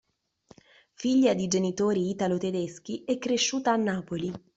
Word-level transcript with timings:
Figlia 0.93 1.35
di 1.35 1.47
genitori 1.47 2.09
italo-tedeschi, 2.09 3.03
è 3.05 3.19
cresciuta 3.19 3.71
a 3.71 3.75
Napoli. 3.75 4.33